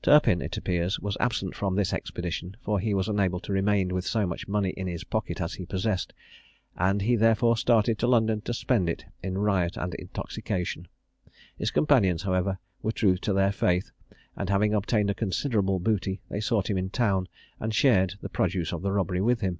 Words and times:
Turpin, 0.00 0.40
it 0.40 0.56
appears, 0.56 1.00
was 1.00 1.16
absent 1.18 1.56
from 1.56 1.74
this 1.74 1.92
expedition, 1.92 2.56
for 2.60 2.78
he 2.78 2.94
was 2.94 3.08
unable 3.08 3.40
to 3.40 3.52
remain 3.52 3.92
with 3.92 4.06
so 4.06 4.28
much 4.28 4.46
money 4.46 4.70
in 4.76 4.86
his 4.86 5.02
pocket 5.02 5.40
as 5.40 5.54
he 5.54 5.66
possessed, 5.66 6.12
and 6.76 7.02
he 7.02 7.16
therefore 7.16 7.56
started 7.56 7.98
to 7.98 8.06
London 8.06 8.40
to 8.42 8.54
spend 8.54 8.88
it 8.88 9.04
in 9.24 9.36
riot 9.38 9.76
and 9.76 9.94
intoxication. 9.96 10.86
His 11.58 11.72
companions, 11.72 12.22
however, 12.22 12.60
were 12.80 12.92
true 12.92 13.16
to 13.16 13.32
their 13.32 13.50
faith, 13.50 13.90
and 14.36 14.48
having 14.48 14.72
obtained 14.72 15.10
a 15.10 15.14
considerable 15.14 15.80
booty, 15.80 16.20
they 16.28 16.38
sought 16.38 16.70
him 16.70 16.78
in 16.78 16.90
town 16.90 17.26
and 17.58 17.74
shared 17.74 18.14
the 18.20 18.28
produce 18.28 18.72
of 18.72 18.82
the 18.82 18.92
robbery 18.92 19.20
with 19.20 19.40
him. 19.40 19.58